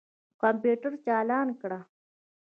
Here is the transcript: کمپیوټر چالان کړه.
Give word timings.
کمپیوټر 0.41 0.93
چالان 1.05 1.47
کړه. 1.61 1.79